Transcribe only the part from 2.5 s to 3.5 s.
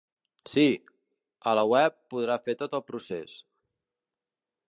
tot el procés.